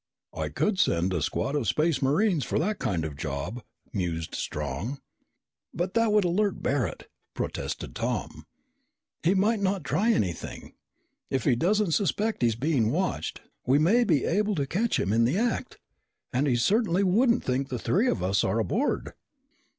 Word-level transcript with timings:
"I 0.33 0.49
could 0.49 0.79
send 0.79 1.13
a 1.13 1.21
squad 1.21 1.55
of 1.55 1.67
Space 1.67 2.01
Marines 2.01 2.43
for 2.43 2.57
that 2.57 2.79
kind 2.79 3.05
of 3.05 3.15
job," 3.15 3.61
mused 3.93 4.33
Strong. 4.33 4.97
"But 5.75 5.93
that 5.93 6.11
would 6.11 6.23
alert 6.23 6.63
Barret," 6.63 7.07
protested 7.35 7.93
Tom. 7.95 8.47
"He 9.21 9.35
might 9.35 9.59
not 9.59 9.83
try 9.83 10.11
anything. 10.11 10.73
If 11.29 11.43
he 11.43 11.55
doesn't 11.55 11.91
suspect 11.91 12.41
he's 12.41 12.55
being 12.55 12.89
watched, 12.91 13.41
we 13.67 13.77
may 13.77 14.03
be 14.03 14.25
able 14.25 14.55
to 14.55 14.65
catch 14.65 14.99
him 14.99 15.13
in 15.13 15.23
the 15.23 15.37
act. 15.37 15.77
And 16.33 16.47
he 16.47 16.55
certainly 16.55 17.03
wouldn't 17.03 17.43
think 17.43 17.69
the 17.69 17.77
three 17.77 18.07
of 18.07 18.23
us 18.23 18.43
are 18.43 18.57
aboard." 18.57 19.13